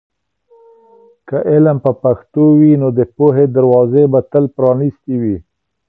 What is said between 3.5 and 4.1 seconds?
دروازې